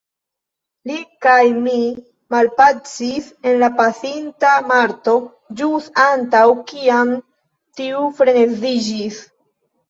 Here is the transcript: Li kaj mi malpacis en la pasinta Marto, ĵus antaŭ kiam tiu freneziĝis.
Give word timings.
Li 0.91 0.95
kaj 1.25 1.41
mi 1.65 1.73
malpacis 2.35 3.27
en 3.49 3.59
la 3.63 3.69
pasinta 3.81 4.53
Marto, 4.71 5.13
ĵus 5.61 5.91
antaŭ 6.05 6.41
kiam 6.73 7.13
tiu 7.83 8.03
freneziĝis. 8.23 9.21